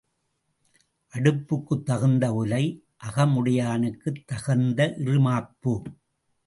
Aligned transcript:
அடுப்புக்குத் 1.13 1.83
தகுந்த 1.83 2.33
உலை, 2.33 2.83
அகமுடையானுக்குத் 3.05 4.23
தகுந்த 4.25 4.93
இறுமாப்பு. 4.97 5.81